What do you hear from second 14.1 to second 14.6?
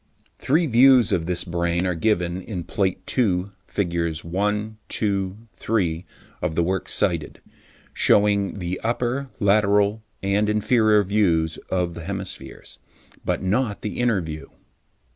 view.